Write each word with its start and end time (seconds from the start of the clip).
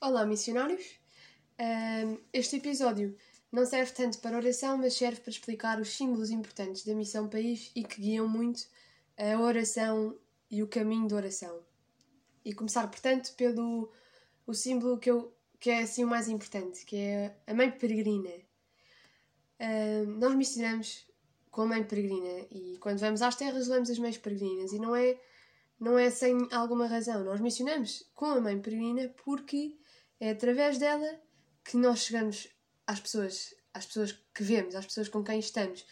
Olá, 0.00 0.24
missionários! 0.24 0.96
Este 2.32 2.58
episódio 2.58 3.16
não 3.50 3.66
serve 3.66 3.90
tanto 3.90 4.20
para 4.20 4.36
oração, 4.36 4.78
mas 4.78 4.94
serve 4.94 5.20
para 5.20 5.30
explicar 5.30 5.80
os 5.80 5.88
símbolos 5.88 6.30
importantes 6.30 6.84
da 6.84 6.94
missão 6.94 7.28
país 7.28 7.72
e 7.74 7.82
que 7.82 8.00
guiam 8.00 8.28
muito 8.28 8.64
a 9.16 9.40
oração 9.40 10.16
e 10.48 10.62
o 10.62 10.68
caminho 10.68 11.08
da 11.08 11.16
oração. 11.16 11.64
E 12.44 12.52
começar, 12.52 12.86
portanto, 12.86 13.34
pelo 13.34 13.92
o 14.46 14.54
símbolo 14.54 14.98
que, 14.98 15.10
eu, 15.10 15.34
que 15.58 15.68
é 15.68 15.82
assim 15.82 16.04
o 16.04 16.08
mais 16.08 16.28
importante, 16.28 16.86
que 16.86 16.96
é 16.96 17.36
a 17.44 17.52
Mãe 17.52 17.68
Peregrina. 17.68 18.30
Nós 20.16 20.32
missionamos 20.36 21.08
com 21.50 21.62
a 21.62 21.66
Mãe 21.66 21.82
Peregrina 21.82 22.46
e 22.52 22.78
quando 22.80 23.00
vamos 23.00 23.20
às 23.20 23.34
terras 23.34 23.66
levamos 23.66 23.90
as 23.90 23.98
Mães 23.98 24.16
Peregrinas 24.16 24.72
e 24.72 24.78
não 24.78 24.94
é, 24.94 25.18
não 25.78 25.98
é 25.98 26.10
sem 26.10 26.48
alguma 26.50 26.86
razão. 26.86 27.24
Nós 27.24 27.40
missionamos 27.40 28.04
com 28.14 28.26
a 28.26 28.40
Mãe 28.40 28.60
Peregrina 28.60 29.08
porque 29.24 29.76
é 30.20 30.30
através 30.30 30.78
dela 30.78 31.20
que 31.64 31.76
nós 31.76 32.00
chegamos 32.00 32.48
às 32.86 33.00
pessoas, 33.00 33.54
às 33.72 33.86
pessoas 33.86 34.12
que 34.34 34.42
vemos, 34.42 34.74
às 34.74 34.86
pessoas 34.86 35.08
com 35.08 35.22
quem 35.22 35.38
estamos. 35.38 35.86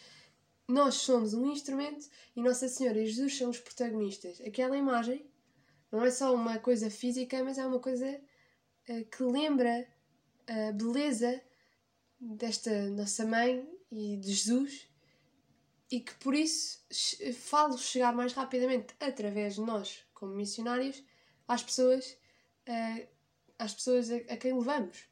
Nós 0.67 0.95
somos 0.95 1.33
um 1.33 1.49
instrumento 1.49 2.09
e 2.35 2.41
Nossa 2.41 2.67
Senhora 2.67 2.99
e 2.99 3.05
Jesus 3.07 3.37
são 3.37 3.49
os 3.49 3.59
protagonistas. 3.59 4.41
Aquela 4.41 4.77
imagem 4.77 5.25
não 5.91 6.03
é 6.03 6.11
só 6.11 6.33
uma 6.33 6.59
coisa 6.59 6.89
física, 6.89 7.41
mas 7.43 7.57
é 7.57 7.65
uma 7.65 7.79
coisa 7.79 8.19
uh, 8.89 9.05
que 9.05 9.23
lembra 9.23 9.87
a 10.47 10.71
beleza 10.73 11.41
desta 12.19 12.89
nossa 12.89 13.25
mãe 13.25 13.65
e 13.89 14.17
de 14.17 14.33
Jesus 14.33 14.89
e 15.89 16.01
que 16.01 16.13
por 16.15 16.33
isso 16.33 16.79
falo 17.33 17.77
chegar 17.77 18.13
mais 18.13 18.33
rapidamente 18.33 18.93
através 18.99 19.55
de 19.55 19.61
nós, 19.61 20.05
como 20.13 20.35
missionários, 20.35 21.03
às 21.47 21.63
pessoas, 21.63 22.17
uh, 22.67 23.07
às 23.57 23.73
pessoas 23.73 24.11
a, 24.11 24.15
a 24.15 24.37
quem 24.37 24.53
levamos. 24.53 25.05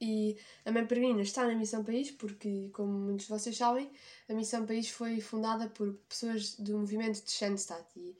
E 0.00 0.36
a 0.64 0.72
Mãe 0.72 0.86
Peregrina 0.86 1.22
está 1.22 1.46
na 1.46 1.54
Missão 1.54 1.84
País 1.84 2.10
porque, 2.10 2.68
como 2.72 2.92
muitos 2.92 3.26
de 3.26 3.32
vocês 3.32 3.56
sabem, 3.56 3.90
a 4.28 4.34
Missão 4.34 4.66
País 4.66 4.88
foi 4.88 5.20
fundada 5.20 5.68
por 5.68 5.94
pessoas 6.08 6.56
do 6.56 6.78
movimento 6.78 7.24
de 7.24 7.30
Schanstatt. 7.30 7.86
E 7.96 8.16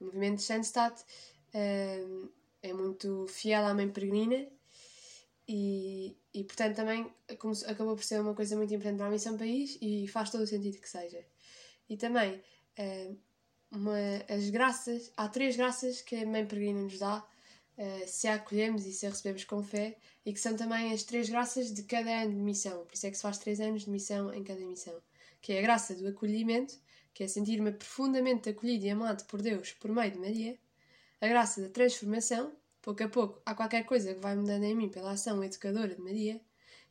o 0.00 0.04
movimento 0.04 0.36
de 0.36 0.42
Schanstatt 0.44 1.02
uh, 1.02 2.32
é 2.62 2.72
muito 2.72 3.26
fiel 3.28 3.66
à 3.66 3.74
Mãe 3.74 3.88
Peregrina 3.88 4.46
e, 5.48 6.16
e 6.34 6.44
portanto, 6.44 6.74
também 6.74 7.12
acabou 7.66 7.94
por 7.94 8.02
ser 8.02 8.20
uma 8.20 8.34
coisa 8.34 8.56
muito 8.56 8.74
importante 8.74 8.98
para 8.98 9.06
a 9.06 9.10
Missão 9.10 9.36
País 9.36 9.78
e 9.80 10.08
faz 10.08 10.30
todo 10.30 10.42
o 10.42 10.46
sentido 10.46 10.78
que 10.78 10.88
seja. 10.88 11.24
E 11.88 11.96
também, 11.96 12.42
uh, 12.78 13.18
uma, 13.70 13.96
as 14.28 14.50
graças, 14.50 15.12
há 15.16 15.28
três 15.28 15.56
graças 15.56 16.02
que 16.02 16.16
a 16.16 16.26
Mãe 16.26 16.44
Peregrina 16.44 16.82
nos 16.82 16.98
dá 16.98 17.18
uh, 17.18 18.08
se 18.08 18.26
a 18.26 18.34
acolhemos 18.34 18.86
e 18.86 18.92
se 18.92 19.06
a 19.06 19.10
recebemos 19.10 19.44
com 19.44 19.62
fé, 19.62 19.96
e 20.24 20.32
que 20.32 20.40
são 20.40 20.56
também 20.56 20.92
as 20.92 21.04
três 21.04 21.28
graças 21.28 21.72
de 21.72 21.84
cada 21.84 22.22
ano 22.22 22.34
de 22.34 22.40
missão. 22.40 22.84
Por 22.84 22.94
isso 22.94 23.06
é 23.06 23.10
que 23.10 23.16
se 23.16 23.22
faz 23.22 23.38
três 23.38 23.60
anos 23.60 23.84
de 23.84 23.90
missão 23.90 24.34
em 24.34 24.42
cada 24.42 24.60
missão. 24.60 25.00
Que 25.40 25.52
é 25.52 25.58
a 25.60 25.62
graça 25.62 25.94
do 25.94 26.08
acolhimento, 26.08 26.74
que 27.14 27.22
é 27.22 27.28
sentir-me 27.28 27.70
profundamente 27.70 28.48
acolhido 28.48 28.84
e 28.84 28.90
amado 28.90 29.24
por 29.26 29.40
Deus 29.40 29.72
por 29.74 29.92
meio 29.92 30.10
de 30.10 30.18
Maria. 30.18 30.58
A 31.20 31.28
graça 31.28 31.62
da 31.62 31.68
transformação, 31.68 32.52
pouco 32.86 33.02
a 33.02 33.08
pouco 33.08 33.42
há 33.44 33.52
qualquer 33.52 33.84
coisa 33.84 34.14
que 34.14 34.20
vai 34.20 34.36
mudando 34.36 34.62
em 34.62 34.72
mim 34.72 34.88
pela 34.88 35.10
ação 35.10 35.42
educadora 35.42 35.92
de 35.92 36.00
Maria. 36.00 36.40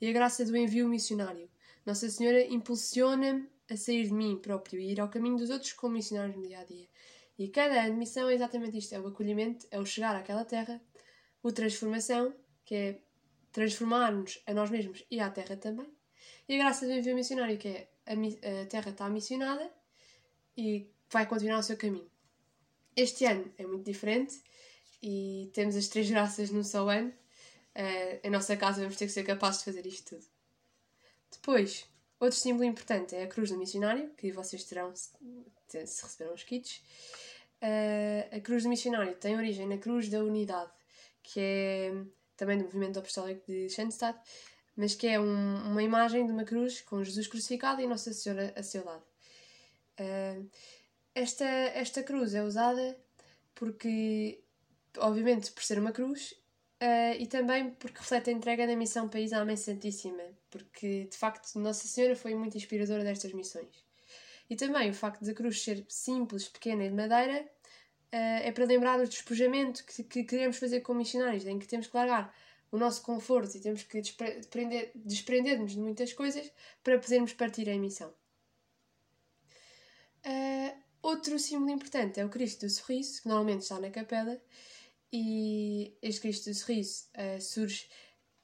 E 0.02 0.10
a 0.10 0.12
graça 0.12 0.44
do 0.44 0.58
envio 0.58 0.90
missionário. 0.90 1.50
Nossa 1.86 2.10
Senhora 2.10 2.46
impulsiona-me 2.48 3.48
a 3.72 3.78
sair 3.78 4.04
de 4.04 4.14
mim 4.14 4.38
próprio 4.38 4.78
e 4.78 4.92
ir 4.92 5.00
ao 5.00 5.08
caminho 5.08 5.38
dos 5.38 5.50
outros 5.50 5.72
como 5.72 5.94
missionários 5.94 6.36
no 6.36 6.44
dia 6.44 6.60
a 6.60 6.66
dia. 6.66 6.86
E 7.40 7.48
cada 7.48 7.90
missão 7.92 8.30
é 8.30 8.34
exatamente 8.34 8.78
isto: 8.78 8.94
é 8.94 9.00
o 9.00 9.08
acolhimento, 9.08 9.66
é 9.72 9.80
o 9.80 9.86
chegar 9.86 10.14
àquela 10.18 10.44
terra, 10.44 10.82
o 11.42 11.54
transformação, 11.54 12.36
que 12.66 12.76
é 12.76 13.00
transformar-nos 13.54 14.44
a 14.46 14.54
nós 14.54 14.70
mesmos 14.70 15.06
e 15.10 15.22
à 15.22 15.30
terra 15.30 15.56
também, 15.56 15.88
e 16.50 16.56
a 16.56 16.58
graça 16.58 16.86
do 16.86 16.92
envio 16.92 17.16
missionário, 17.16 17.58
que 17.58 17.70
é 17.70 17.90
a, 18.06 18.62
a 18.64 18.66
terra 18.66 18.92
está 18.92 19.10
missionada 19.10 19.72
e 20.58 20.92
vai 21.10 21.26
continuar 21.26 21.60
o 21.60 21.64
seu 21.64 21.78
caminho. 21.78 22.12
Este 22.98 23.24
ano 23.24 23.50
é 23.58 23.66
muito 23.66 23.86
diferente 23.86 24.42
e 25.08 25.52
temos 25.54 25.76
as 25.76 25.88
três 25.88 26.10
graças 26.10 26.50
num 26.50 26.64
só 26.64 26.90
ano. 26.90 27.14
Uh, 27.76 28.20
em 28.24 28.30
nossa 28.32 28.58
casa 28.58 28.82
vamos 28.82 28.96
ter 28.96 29.06
que 29.06 29.12
ser 29.12 29.24
capazes 29.24 29.60
de 29.60 29.66
fazer 29.66 29.86
isto 29.86 30.16
tudo. 30.16 30.26
Depois, 31.32 31.86
outro 32.20 32.40
símbolo 32.40 32.64
importante 32.64 33.16
é 33.16 33.24
a 33.24 33.28
cruz 33.28 33.52
do 33.52 33.58
missionário, 33.58 34.10
que 34.18 34.32
vocês 34.32 34.64
terão 34.64 34.96
se, 34.96 35.12
se 35.86 36.04
receberam 36.04 36.34
os 36.34 36.44
kits. 36.44 36.82
Uh, 37.62 38.36
a 38.36 38.40
cruz 38.40 38.64
do 38.64 38.70
missionário 38.70 39.14
tem 39.16 39.38
origem 39.38 39.68
na 39.68 39.78
cruz 39.78 40.10
da 40.10 40.24
unidade, 40.24 40.72
que 41.22 41.40
é 41.40 41.94
também 42.36 42.58
do 42.58 42.64
movimento 42.64 42.98
apostólico 42.98 43.46
de 43.46 43.70
Schenstadt, 43.70 44.20
mas 44.76 44.96
que 44.96 45.06
é 45.06 45.20
um, 45.20 45.72
uma 45.72 45.84
imagem 45.84 46.26
de 46.26 46.32
uma 46.32 46.46
cruz 46.46 46.82
com 46.82 47.04
Jesus 47.04 47.28
crucificado 47.28 47.80
e 47.80 47.86
Nossa 47.86 48.12
Senhora 48.12 48.52
a 48.56 48.64
seu 48.64 48.84
lado. 48.84 49.04
Uh, 50.00 50.50
esta, 51.14 51.46
esta 51.46 52.02
cruz 52.02 52.34
é 52.34 52.42
usada 52.42 52.98
porque, 53.56 54.44
obviamente, 54.98 55.52
por 55.52 55.64
ser 55.64 55.80
uma 55.80 55.92
cruz 55.92 56.32
uh, 56.82 57.16
e 57.20 57.28
também 57.28 57.72
porque 57.72 58.00
reflete 58.00 58.30
a 58.30 58.34
entrega 58.34 58.68
da 58.68 58.76
missão 58.76 59.10
País 59.10 59.34
à 59.34 59.44
Mãe 59.44 59.58
Santíssima, 59.58 60.24
porque 60.50 61.06
de 61.06 61.18
facto 61.18 61.58
Nossa 61.60 61.88
Senhora 61.88 62.16
foi 62.16 62.36
muito 62.36 62.58
inspiradora 62.58 63.04
destas 63.04 63.34
missões. 63.34 63.84
E 64.50 64.56
também 64.56 64.90
o 64.90 64.94
facto 64.94 65.24
da 65.26 65.34
cruz 65.34 65.64
ser 65.64 65.86
simples, 65.88 66.48
pequena 66.48 66.86
e 66.86 66.90
de 66.90 66.96
madeira 66.96 67.42
uh, 67.42 68.42
é 68.44 68.52
para 68.52 68.66
lembrar 68.66 68.98
do 68.98 69.08
despojamento 69.08 69.84
que, 69.86 70.04
que 70.04 70.24
queremos 70.24 70.58
fazer 70.58 70.82
como 70.82 71.00
missionários, 71.00 71.46
em 71.46 71.58
que 71.60 71.68
temos 71.68 71.88
que 71.88 71.98
largar 71.98 72.34
o 72.72 72.78
nosso 72.78 73.02
conforto 73.02 73.56
e 73.58 73.62
temos 73.62 73.84
que 73.84 74.02
desprender, 74.02 74.92
desprender-nos 74.96 75.72
de 75.74 75.80
muitas 75.80 76.14
coisas 76.14 76.52
para 76.84 77.00
podermos 77.00 77.34
partir 77.34 77.68
em 77.68 77.80
missão. 77.80 78.14
Uh, 80.26 80.76
outro 81.02 81.38
símbolo 81.40 81.72
importante 81.72 82.20
é 82.20 82.26
o 82.26 82.30
Cristo 82.30 82.66
do 82.66 82.70
Sorriso, 82.70 83.22
que 83.22 83.28
normalmente 83.28 83.62
está 83.62 83.80
na 83.80 83.90
capela, 83.90 84.42
e 85.18 85.98
este 86.02 86.20
Cristo 86.20 86.50
do 86.50 86.54
Sorriso 86.54 87.06
uh, 87.16 87.42
surge 87.42 87.88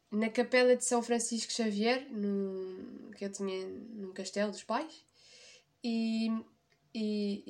na 0.09 0.29
capela 0.29 0.73
de 0.73 0.85
São 0.85 1.03
Francisco 1.03 1.51
Xavier, 1.51 2.09
no, 2.09 3.11
que 3.11 3.25
eu 3.25 3.31
tinha 3.31 3.67
num 3.67 4.13
castelo 4.13 4.51
dos 4.51 4.63
pais, 4.63 5.03
e, 5.83 6.29
e, 6.93 7.43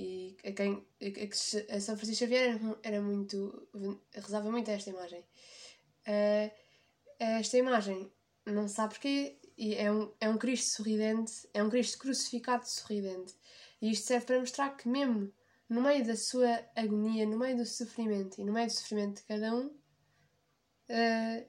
e 0.44 0.50
a, 0.50 0.52
quem, 0.54 0.84
a, 1.00 1.76
a 1.76 1.80
São 1.80 1.96
Francisco 1.96 2.26
Xavier 2.26 2.56
era, 2.56 2.80
era, 2.82 3.02
muito. 3.02 3.68
rezava 4.12 4.50
muito 4.50 4.72
a 4.72 4.74
esta 4.74 4.90
imagem. 4.90 5.20
Uh, 5.20 6.52
esta 7.20 7.58
imagem, 7.60 8.12
não 8.48 8.68
sabe 8.68 8.96
porquê, 8.96 9.38
e 9.56 9.76
é 9.76 9.92
um, 9.92 10.12
é 10.20 10.28
um 10.30 10.38
Cristo 10.40 10.78
sorridente, 10.78 11.48
é 11.54 11.62
um 11.62 11.70
Cristo 11.70 12.00
crucificado 12.00 12.68
sorridente. 12.68 13.36
E 13.80 13.92
isto 13.92 14.08
serve 14.08 14.26
para 14.26 14.40
mostrar 14.40 14.76
que, 14.76 14.90
mesmo 14.90 15.32
no 15.72 15.82
meio 15.82 16.06
da 16.06 16.18
sua 16.18 16.60
agonia, 16.76 17.26
no 17.26 17.40
meio 17.40 17.56
do 17.56 17.66
sofrimento 17.66 18.42
e 18.42 18.44
no 18.44 18.52
meio 18.52 18.68
do 18.68 18.74
sofrimento 18.74 19.22
de 19.22 19.24
cada 19.24 19.56
um, 19.56 19.68
uh, 19.68 21.48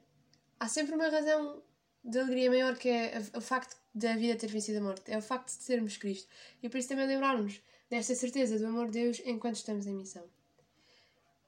há 0.61 0.69
sempre 0.69 0.95
uma 0.95 1.09
razão 1.09 1.61
de 2.05 2.21
alegria 2.21 2.49
maior 2.49 2.79
que 2.79 2.89
é 2.89 3.21
o 3.35 3.41
facto 3.41 3.77
da 3.93 4.15
vida 4.15 4.39
ter 4.39 4.47
vencido 4.47 4.79
a 4.79 4.81
morte, 4.81 5.11
é 5.11 5.19
o 5.19 5.23
facto 5.23 5.47
de 5.47 5.65
sermos 5.65 5.97
Cristo. 5.97 6.29
E 6.63 6.69
por 6.69 6.79
isso 6.79 6.89
também 6.89 7.09
lembrarmos 7.09 7.61
desta 7.91 8.15
certeza 8.15 8.61
do 8.61 8.67
amor 8.69 8.87
de 8.87 9.03
Deus 9.03 9.21
enquanto 9.25 9.57
estamos 9.57 9.89
em 9.89 9.95
missão. 9.95 10.25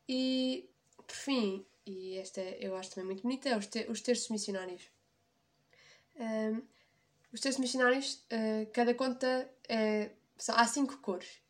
E, 0.08 0.68
por 0.96 1.14
fim, 1.14 1.64
e 1.86 2.18
esta 2.18 2.40
eu 2.40 2.74
acho 2.76 2.90
também 2.90 3.04
muito 3.04 3.22
bonita, 3.22 3.50
é 3.50 3.56
os, 3.56 3.68
os 3.88 4.00
terços 4.00 4.28
missionários. 4.30 4.82
Um, 6.16 6.60
os 7.32 7.40
terços 7.40 7.60
missionários, 7.60 8.14
uh, 8.32 8.68
cada 8.72 8.92
conta 8.94 9.48
é, 9.68 10.10
são, 10.36 10.56
há 10.56 10.66
cinco 10.66 10.96
cores 10.96 11.43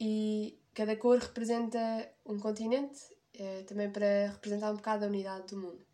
e 0.00 0.58
cada 0.74 0.96
cor 0.96 1.18
representa 1.18 1.78
um 2.24 2.38
continente, 2.38 3.00
é, 3.34 3.62
também 3.62 3.90
para 3.90 4.30
representar 4.32 4.70
um 4.70 4.76
bocado 4.76 5.04
a 5.04 5.08
unidade 5.08 5.46
do 5.48 5.56
mundo. 5.56 5.86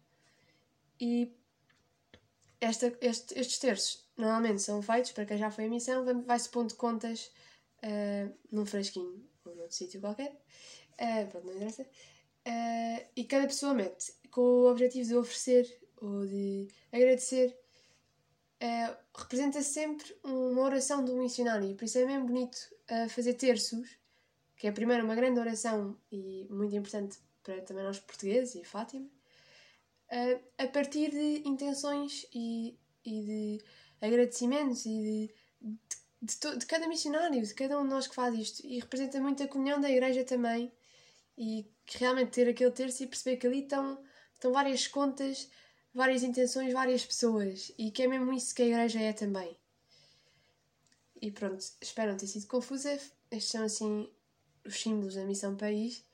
E 1.01 1.35
esta, 2.61 2.97
este, 3.01 3.39
estes 3.39 3.59
terços 3.59 4.07
normalmente 4.17 4.63
são 4.63 4.81
feitos, 4.81 5.13
para 5.13 5.27
quem 5.27 5.37
já 5.37 5.51
foi 5.51 5.67
a 5.67 5.69
missão, 5.69 6.05
vai-se 6.25 6.49
pondo 6.49 6.75
contas 6.75 7.33
uh, 7.83 8.33
num 8.51 8.65
frasquinho 8.65 9.29
ou 9.45 9.55
num 9.57 9.71
sítio 9.71 10.01
qualquer. 10.01 10.31
Uh, 10.93 11.29
pronto, 11.29 11.47
não 11.47 11.57
interessa. 11.57 11.83
Uh, 11.83 13.07
e 13.17 13.25
cada 13.25 13.47
pessoa 13.47 13.75
mete 13.75 14.15
com 14.31 14.41
o 14.41 14.71
objetivo 14.71 15.09
de 15.09 15.17
oferecer 15.17 15.81
ou 16.01 16.27
de 16.27 16.69
agradecer. 16.93 17.59
Uh, 18.63 18.97
representa 19.17 19.61
sempre 19.61 20.17
uma 20.23 20.63
oração 20.63 21.05
do 21.05 21.17
missionário 21.17 21.69
e 21.69 21.75
por 21.75 21.85
isso 21.85 21.99
é 21.99 22.05
mesmo 22.05 22.27
bonito 22.27 22.57
uh, 22.91 23.09
fazer 23.09 23.35
terços, 23.35 23.99
que 24.57 24.69
é 24.69 24.73
primeiro 24.73 25.05
uma 25.05 25.17
grande 25.17 25.41
oração 25.41 25.99
e 26.13 26.47
muito 26.49 26.77
importante 26.77 27.19
para 27.43 27.61
também 27.63 27.83
nós 27.83 27.99
portugueses 27.99 28.55
e 28.55 28.65
Fátima, 28.65 29.11
a 30.59 30.67
partir 30.69 31.11
de 31.11 31.49
intenções 31.49 32.27
e, 32.35 32.79
e 33.05 33.23
de 33.23 33.65
agradecimentos 34.01 34.85
e 34.85 34.91
de, 34.91 35.35
de, 36.21 36.39
de, 36.39 36.59
de, 36.59 36.67
cada 36.67 36.87
missionário, 36.89 37.43
de 37.43 37.55
cada 37.55 37.79
um 37.79 37.85
de 37.85 37.91
nós 37.91 38.07
que 38.07 38.15
faz 38.15 38.35
isto. 38.35 38.67
E 38.67 38.81
representa 38.81 39.21
muito 39.21 39.43
a 39.43 39.49
comunhão 39.49 39.81
da 39.81 39.91
igreja 39.91 40.25
também. 40.25 40.73
E 41.39 41.67
realmente 41.87 42.33
ter 42.33 42.49
aquele 42.49 42.71
terço 42.73 43.03
e 43.03 43.07
perceber 43.07 43.37
que 43.39 43.47
ali 43.47 43.63
estão, 43.63 44.03
estão 44.35 44.53
várias 44.53 44.87
contas, 44.87 45.49
várias 45.95 46.23
intenções, 46.23 46.73
várias 46.73 47.05
pessoas. 47.05 47.73
E 47.79 47.91
que 47.91 48.03
é 48.03 48.07
mesmo 48.09 48.33
isso 48.33 48.55
que 48.55 48.63
a 48.63 48.67
igreja 48.67 49.01
é 49.01 49.13
também. 49.13 49.57
E 51.21 51.31
pronto, 51.31 51.65
espero 51.81 52.11
não 52.11 52.19
ter 52.19 52.27
sido 52.27 52.47
confusa. 52.47 52.93
Estes 53.31 53.51
são 53.51 53.65
assim 53.65 54.11
os 54.65 54.81
símbolos 54.81 55.15
da 55.15 55.25
missão 55.25 55.57
país. 55.57 56.05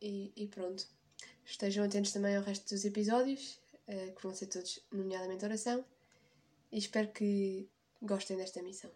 E, 0.00 0.32
e 0.36 0.46
pronto. 0.46 0.86
Estejam 1.44 1.84
atentos 1.84 2.12
também 2.12 2.36
ao 2.36 2.42
resto 2.42 2.72
dos 2.72 2.84
episódios, 2.84 3.58
uh, 3.88 4.14
que 4.14 4.22
vão 4.22 4.34
ser 4.34 4.46
todos, 4.46 4.80
nomeadamente 4.92 5.44
oração. 5.44 5.84
E 6.70 6.78
espero 6.78 7.08
que 7.08 7.68
gostem 8.00 8.36
desta 8.36 8.62
missão. 8.62 8.90